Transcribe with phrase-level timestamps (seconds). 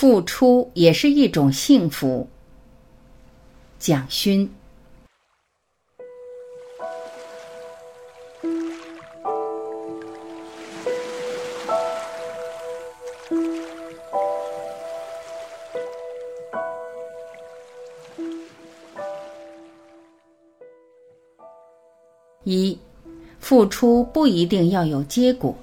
[0.00, 2.26] 付出也是一种幸福。
[3.78, 4.50] 蒋勋。
[22.44, 22.78] 一，
[23.38, 25.54] 付出不一定要有结果。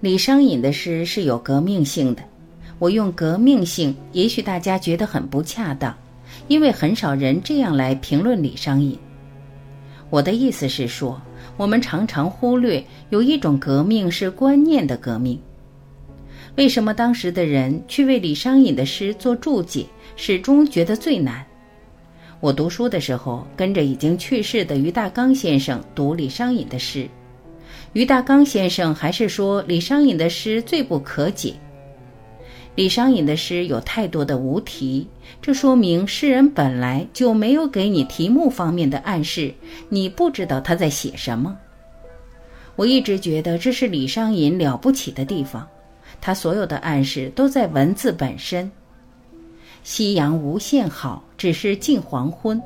[0.00, 2.22] 李商隐的诗是有革命性的，
[2.80, 5.94] 我用革命性，也许大家觉得很不恰当，
[6.48, 8.98] 因为很少人这样来评论李商隐。
[10.08, 11.20] 我的意思是说，
[11.58, 15.38] 我们常常忽略有一种革命是观念的革命。
[16.56, 19.84] 为什么当时的人去为李商隐的诗做注解，
[20.16, 21.44] 始终觉得最难？
[22.40, 27.06] 我读书的时候，跟着已经去世的于大刚先生读李商隐的诗。
[27.92, 31.52] 于大刚先生还是说李商隐的诗最不可解。
[32.76, 35.08] 李商隐的诗有太多的无题，
[35.42, 39.52] 这说明诗人本来就没有给你题目方面的暗示，
[39.88, 41.58] 你不知道他在写什么。
[42.76, 45.68] 我一直觉得这是李商隐了不起的地方，
[46.20, 48.70] 他所有的暗示都在文字本身。
[49.82, 52.62] 夕阳无限好，只是近黄昏，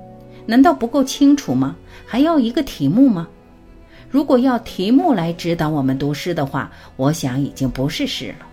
[0.46, 1.74] 难道不够清楚吗？
[2.06, 3.26] 还要一个题目吗？
[4.10, 8.46] 如果要题目来指导我们读诗的话，我想已经不是诗了。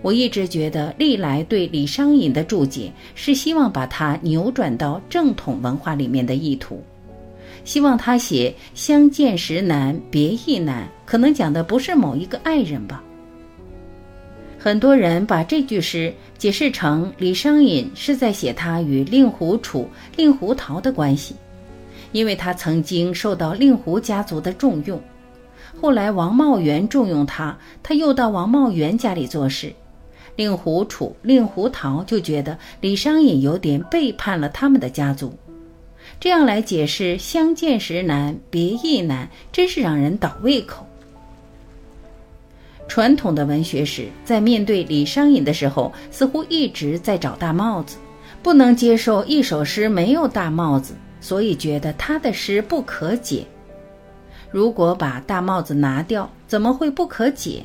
[0.00, 6.82] 我一直觉得，历来对李商隐的注解是希望把它扭转到正统文化里面的意图，
[7.64, 13.02] 希望他写“相见时难，别亦难”，可能讲的不是某一个爱人吧。
[14.56, 21.34] 很多人把这句诗解释成李商隐是在写他与令狐楚、令狐桃的关系，
[22.12, 25.00] 因为他曾经受到令狐家族的重用，
[25.80, 29.72] 后来王茂元重用他，他又到王茂元家里做事，
[30.38, 35.36] 令狐楚、令狐桃就觉得李商隐有点背叛了他们的家族，
[36.20, 40.86] 这样来解释“相见时难，别亦难”，真是让人倒胃口。
[42.86, 47.96] 传统的文学史在面对李商隐的时候，似乎一直在找大帽子，
[48.40, 53.44] 不能接受一首诗没有大帽子，所以觉得他的诗不可解。
[54.52, 57.64] 如果把大帽子拿掉，怎么会不可解？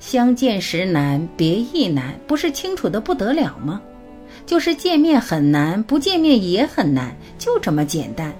[0.00, 3.80] 相见时难，别亦难，不是清楚的不得了吗？
[4.46, 8.34] 就是见面很难，不见面也很难，就这么简单。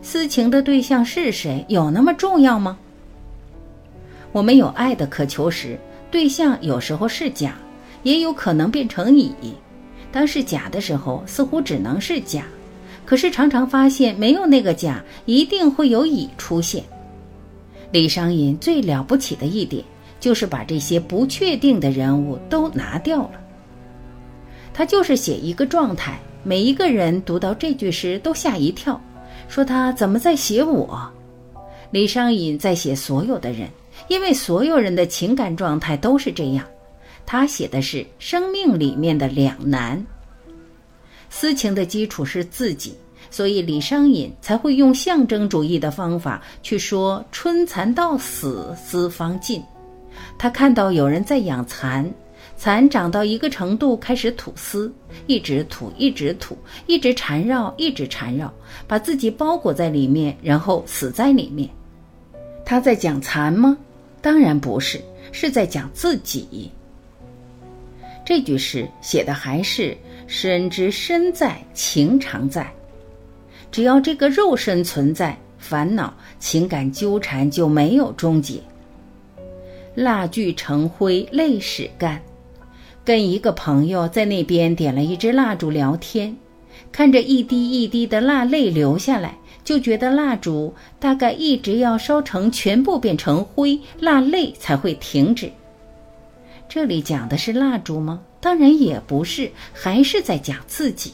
[0.00, 2.78] 私情的对象是谁，有那么重要吗？
[4.30, 5.76] 我们有爱的渴求时，
[6.08, 7.56] 对象有时候是甲，
[8.04, 9.34] 也有可能变成乙。
[10.12, 12.42] 当是甲的时候，似乎只能是甲；
[13.04, 16.84] 可是常常发现，没有那个甲，一定会有乙出现。
[17.90, 19.84] 李商隐最了不起的一点，
[20.20, 23.32] 就是把这些不确定的人物都拿掉了。
[24.72, 29.00] 他就是写一个状态，每一个人读到这句诗都吓一跳，
[29.48, 31.10] 说他怎么在写我？
[31.90, 33.68] 李商隐在写所有的人。
[34.08, 36.64] 因为所有人的情感状态都是这样，
[37.26, 40.04] 他写的是生命里面的两难。
[41.28, 42.94] 私情的基础是自己，
[43.30, 49.62] 所以李商隐才会用象征主义的方法去说“春蚕到死丝方尽”。
[50.38, 52.10] 他看到有人在养蚕，
[52.56, 54.92] 蚕长到一个程度开始吐丝，
[55.26, 58.52] 一直吐，一直吐，一直缠绕，一直缠绕，
[58.86, 61.68] 把自己包裹在里面，然后死在里面。
[62.64, 63.76] 他在讲蚕吗？
[64.22, 65.00] 当然不是，
[65.32, 66.70] 是在讲自己。
[68.24, 72.70] 这句诗写的还是身之身在，情常在。
[73.72, 78.60] 只要这个肉身存在，烦恼、情感纠缠就没有终结。
[79.94, 82.20] 蜡炬成灰泪始干，
[83.04, 86.36] 跟一个朋友在那边点了一支蜡烛聊天，
[86.92, 89.36] 看着一滴一滴的蜡泪流下来。
[89.62, 95.52] 就觉得蜡烛大概一直要烧成全部变成灰，蜡泪才会停止。
[96.68, 98.20] 这里讲的是蜡烛吗？
[98.40, 101.12] 当然也不是，还是在讲自己。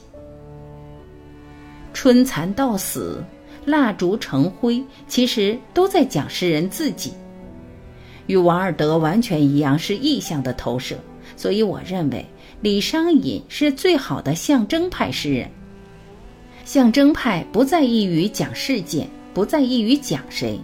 [1.93, 3.23] 春蚕到死，
[3.65, 7.13] 蜡烛成灰，其实都在讲诗人自己。
[8.27, 10.97] 与王尔德完全一样，是意象的投射。
[11.37, 12.25] 所以我认为
[12.61, 15.49] 李商隐是最好的象征派诗人。
[16.65, 20.59] 象征派不在意于讲事件，不在意于讲谁，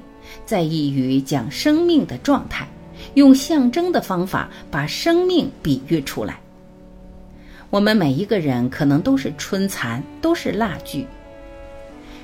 [0.44, 2.66] 在意于讲生命的状态，
[3.14, 6.40] 用象征的方法把生命比喻出来。
[7.70, 11.06] 我们每一个人可能都是春蚕，都是蜡炬。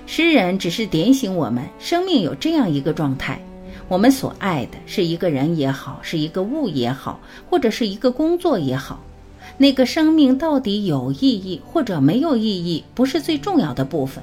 [0.07, 3.41] 诗人只是点醒我们，生命有这样一个状态，
[3.89, 7.19] 我们所爱的是一个人也好，是一个物也好，
[7.49, 9.03] 或者是一个工作也好，
[9.57, 14.23] 那个生命到底有意义或者没有意义，不是最重要的部分。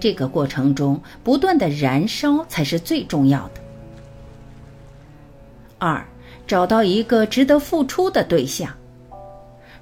[0.00, 3.60] 这个过程中不断的燃烧才是最重要的。
[5.78, 6.02] 二，
[6.46, 8.72] 找到一个值得付出的对象。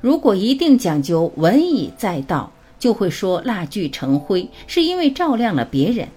[0.00, 6.08] 如果一定讲究文以载道，就会说蜡炬成灰，是因为照亮了别人。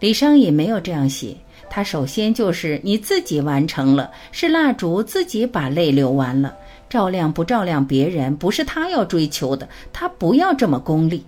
[0.00, 1.36] 李商隐没有这样写，
[1.68, 6.54] 他首先就是你自己完成了，是蜡烛自己把泪流完了，
[6.88, 11.24] 照亮不照亮别人，不是他要追求的，他不要这么功利。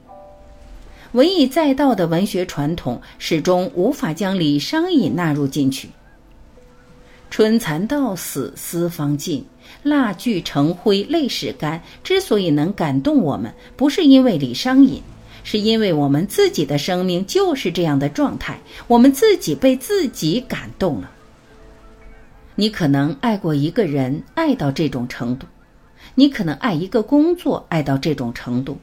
[1.13, 5.89] 文以载道的文学传统始终无法将李商隐纳入进去。
[7.31, 9.45] 春蚕到死丝方尽，
[9.83, 11.83] 蜡炬成灰泪始干。
[12.03, 15.03] 之所以能感动我们，不是因为李商隐，
[15.51, 21.11] 是因为我们自己的生命就是这样的状态，我们自己被自己感动了。
[22.55, 25.47] 你可能爱过一个人，爱到这种程度；
[26.15, 28.79] 你可能爱一个工作，爱到这种程度。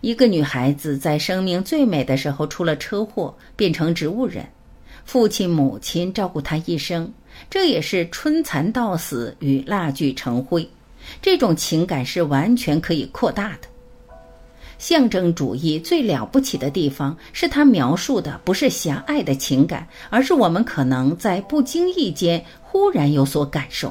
[0.00, 4.46] 一个女孩子在生命最美的时候出了车祸，变成植物人，
[5.04, 7.12] 父亲母亲照顾她一生，
[7.50, 10.66] 这也是春蚕到死与蜡炬成灰，
[11.20, 13.68] 这种情感是完全可以扩大的。
[14.84, 23.90] 象征主义最了不起的地方是它描述的不是狭隘的情感，而是我们可能在不经意间忽然有所感受。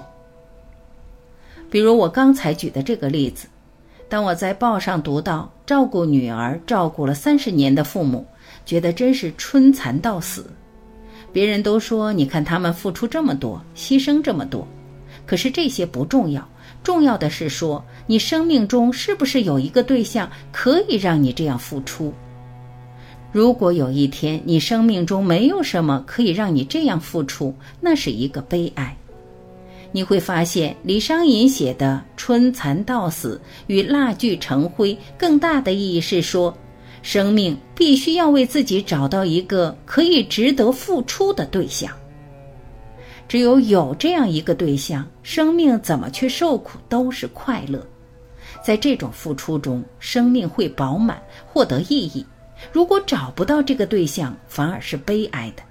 [1.67, 3.47] 比如我刚才举的这个例子。
[4.07, 8.23] 当我在报上读到照顾女儿照顾了三十年的父母，
[8.63, 10.45] 觉得真是春蚕到死。
[11.31, 14.67] 别人都说，你看他们付出这么多，牺牲这么多，
[15.25, 16.47] 可是这些不重要，
[16.83, 22.13] 重要的是说，你生命中是不是有一个对象可以让你这样付出？
[23.31, 28.95] 如果有一天你生命中没有什么可以让你这样付出，那是一个悲哀。
[29.91, 36.55] 你会发现，李商隐写的“春蚕到死”与蜡炬成灰更大的意义是说，
[37.03, 41.91] 生命必须要为自己找到一个可以值得付出的对象。
[43.33, 47.83] 只有有这样一个对象，生命怎么去受苦都是快乐。
[48.63, 52.23] 在这种付出中，生命会饱满，获得意义。
[52.71, 55.63] 如果找不到这个对象，反而是悲哀的。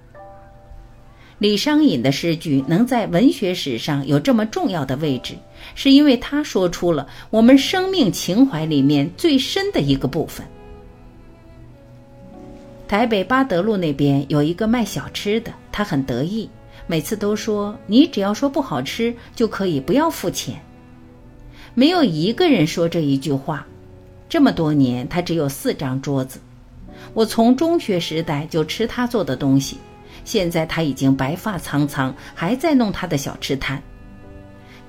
[1.39, 5.37] 李商隐的诗句能在文学史上有这么重要的位置，
[5.77, 10.45] 是因为他说出了我们生命情怀里面最深的一个部分。
[12.89, 16.51] 台北八德路那边有一个卖小吃的，他很得意，
[16.87, 20.61] 每次都说：“你只要说不好吃，就可以不要付钱。”
[21.75, 23.67] 没有一个人说这一句话。
[24.29, 26.41] 这么多年，他只有四张桌子。
[27.15, 29.79] 我从中学时代就吃他做的东西。
[30.25, 33.83] 现在他已经白发苍苍，还在弄他的小吃摊。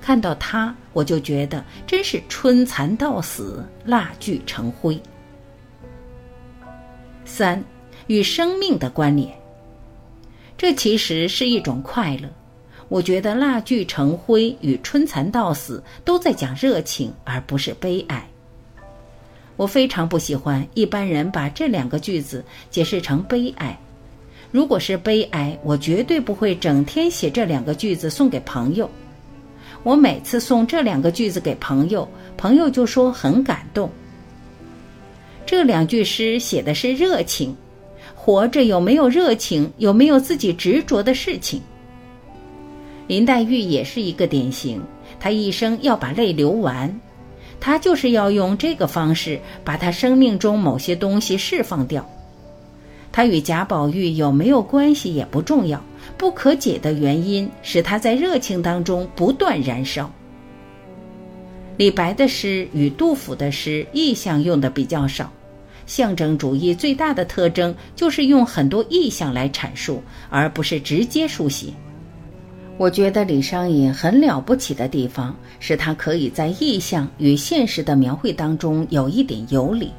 [0.00, 5.00] 看到他，我就觉得真是春蚕到死，蜡炬成灰。
[7.24, 7.62] 三，
[8.06, 9.34] 与生命的关联，
[10.56, 12.28] 这其实是一种快乐。
[12.88, 18.28] 我觉得蜡炬成灰与春蚕到死都在讲热情，而不是悲哀。
[19.56, 23.78] 我非常不喜欢一般人把这两个句子解释成悲哀。
[24.50, 28.88] 如果是悲哀，我绝对不会整天写这两个句子送给朋友。
[29.82, 33.90] 我每次送这两个句子给朋友，朋友就说很感动。
[35.46, 37.56] 这两句诗写的是热情，
[38.24, 41.60] 活着有没有热情，有没有自己执着的事情。
[43.06, 44.82] 林黛玉也是一个典型，
[45.20, 46.98] 她一生要把泪流完，
[47.60, 52.02] 她就是要用这个方式把她生命中某些东西释放掉。
[53.12, 55.78] 她与贾宝玉有没有关系也不重要，
[56.16, 60.10] 不可解的原因使他在热情当中不断燃烧。
[61.76, 65.30] 李白的诗与杜甫的诗意象用的比较少，
[65.86, 71.72] 象征主义最大的特征就是用很多意象来阐述，而不是直接书写。
[72.76, 79.92] 我觉得李商隐很了不起的地方是他可以在意象与现实的描绘当中有一点有理。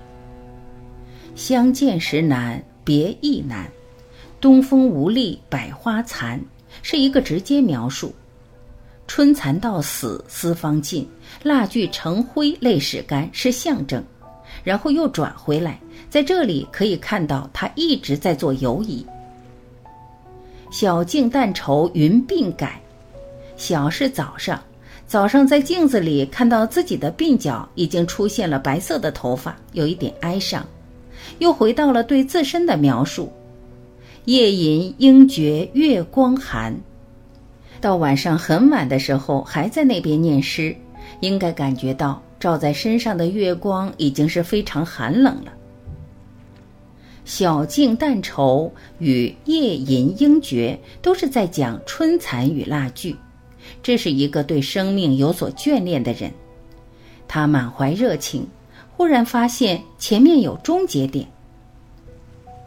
[1.35, 2.63] 相见时难。
[2.85, 3.67] 别亦难，
[4.39, 6.39] 东风无力百花残，
[6.83, 8.13] 是一个直接描述。
[9.07, 11.09] 春蚕到死丝方尽，
[11.41, 14.05] 蜡炬成灰泪始干是象征，
[14.63, 19.05] 然后又转回来，在这里可以看到他一直在做游移。
[20.71, 22.81] 小镜但愁云鬓改，
[23.55, 24.61] 小是早上，
[25.07, 30.65] 早上在镜子里看到自己的鬓角已经出现了白色的头发，有一点哀伤。
[31.39, 33.31] 又回到了对自身的描述，
[34.25, 36.75] 夜吟应觉月光寒。
[37.81, 40.75] 到晚上很晚的时候，还在那边念诗，
[41.21, 45.51] 应该感觉到照在身上的月光已经是非常寒冷了。
[47.25, 53.15] 小径淡愁与夜吟应觉都是在讲春蚕与蜡炬，
[53.81, 56.31] 这是一个对生命有所眷恋的人，
[57.27, 58.45] 他满怀热情，
[58.95, 61.27] 忽然发现前面有终结点。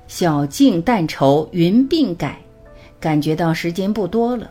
[0.08, 2.40] 小径淡愁云鬓改，
[2.98, 4.50] 感觉到时间不多了。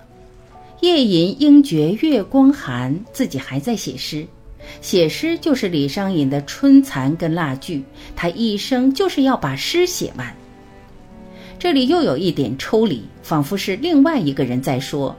[0.79, 4.25] 夜吟应觉月光寒，自己还在写诗。
[4.81, 7.83] 写诗就是李商隐的春蚕跟蜡炬，
[8.15, 10.35] 他一生就是要把诗写完。
[11.59, 15.15] 这里又有一点抽离，仿佛是另外一个人在说：“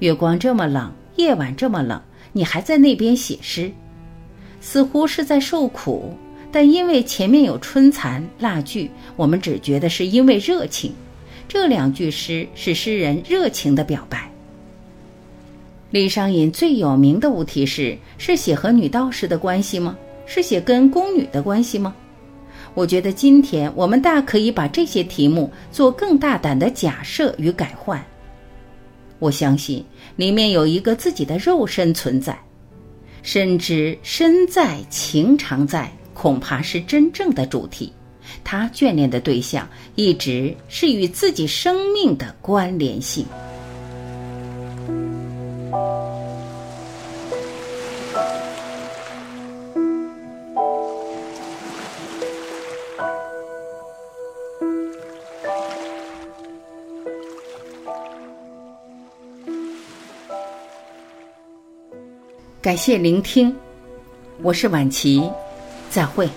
[0.00, 2.00] 月光这么冷，夜晚这么冷，
[2.32, 3.70] 你还在那边写诗，
[4.60, 6.16] 似乎是在受苦。
[6.50, 10.92] 但因为前面有春蚕蜡炬，我们只觉得是因为热情。
[11.46, 14.28] 这两句诗是诗人热情的表白。”
[15.92, 19.94] 李商隐最有名的无题诗是写和女道士的关系吗？
[20.24, 21.94] 是写跟宫女的关系吗？
[22.72, 28.02] 我觉得今天我们大可以把这些题目做更大胆的假设与改换。
[29.18, 29.84] 我相信
[30.16, 32.38] 里面有一个自己的肉身存在，
[33.22, 37.92] 深知身在情常在，恐怕是真正的主题。
[38.42, 43.26] 他眷恋的对象一直是与自己生命的关联性。
[62.62, 63.52] 感谢聆听，
[64.40, 65.28] 我是晚琪，
[65.90, 66.28] 再会。